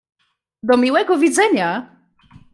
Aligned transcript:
"Do 0.63 0.77
miłego 0.77 1.17
widzenia." 1.17 1.95